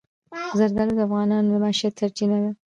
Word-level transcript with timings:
زردالو 0.57 0.97
د 0.97 0.99
افغانانو 1.07 1.47
د 1.51 1.55
معیشت 1.63 1.93
سرچینه 1.99 2.37
ده. 2.43 2.51